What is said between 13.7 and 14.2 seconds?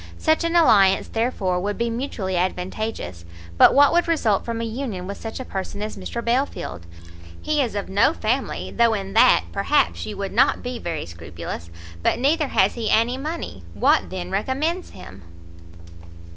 what,